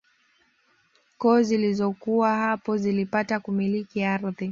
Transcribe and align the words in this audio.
Koo 1.17 1.41
zilizokuwa 1.41 2.29
hapo 2.35 2.77
zilipata 2.77 3.39
kumiliki 3.39 4.03
ardhi 4.03 4.49